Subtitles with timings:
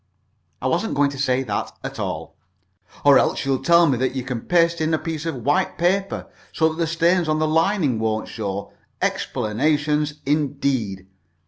[0.63, 2.35] "I wasn't going to say that at all."
[3.05, 6.25] "Or else you'll tell me that you can paste in a piece of white paper,
[6.51, 8.73] so that the stains on the lining won't show.
[8.99, 11.05] Explanations, indeed!"